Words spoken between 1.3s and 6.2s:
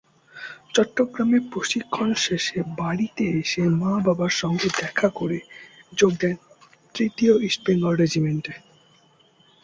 প্রশিক্ষণ শেষে বাড়িতে এসে মা-বাবার সঙ্গে দেখা করে যোগ